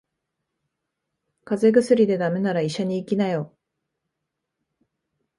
[1.43, 3.53] 風邪薬で駄目なら医者に行きなよ。